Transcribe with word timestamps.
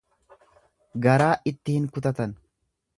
Garaa 1.05 1.29
itti 1.55 1.79
hin 1.81 1.89
kutatan. 1.95 2.39